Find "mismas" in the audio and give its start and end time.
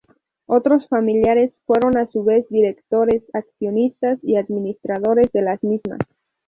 5.61-5.99